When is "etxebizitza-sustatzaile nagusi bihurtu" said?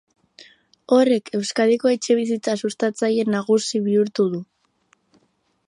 1.97-4.27